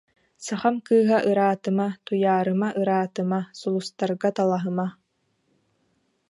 [0.45, 4.87] Сахам кыыһа ыраатыма, Туйаарыма, ыраатыма, Сулустарга талаһыма